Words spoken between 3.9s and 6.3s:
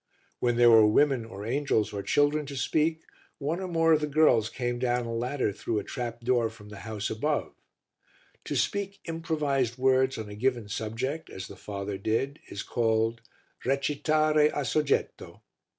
of the girls came down a ladder through a trap